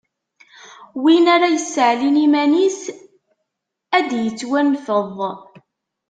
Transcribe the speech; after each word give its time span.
Win 1.01 1.25
ara 1.35 1.47
yesseɛlin 1.55 2.23
iman-is, 2.25 2.79
ad 3.97 4.05
d-ittwanfeḍ. 4.09 5.17